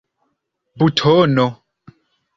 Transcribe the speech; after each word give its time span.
butono 0.81 1.45